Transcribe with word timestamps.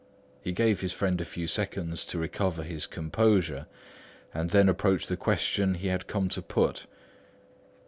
He 0.41 0.51
gave 0.51 0.81
his 0.81 0.93
friend 0.93 1.21
a 1.21 1.25
few 1.25 1.45
seconds 1.45 2.05
to 2.05 2.17
recover 2.17 2.63
his 2.63 2.87
composure, 2.87 3.67
and 4.33 4.49
then 4.49 4.67
approached 4.67 5.09
the 5.09 5.15
question 5.15 5.75
he 5.75 5.89
had 5.89 6.07
come 6.07 6.27
to 6.29 6.41
put. 6.41 6.87